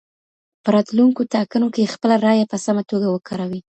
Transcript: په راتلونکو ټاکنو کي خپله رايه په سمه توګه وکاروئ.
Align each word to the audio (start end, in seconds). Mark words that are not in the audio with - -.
په 0.63 0.69
راتلونکو 0.75 1.21
ټاکنو 1.33 1.67
کي 1.75 1.83
خپله 1.93 2.15
رايه 2.25 2.45
په 2.51 2.57
سمه 2.65 2.83
توګه 2.91 3.07
وکاروئ. 3.09 3.61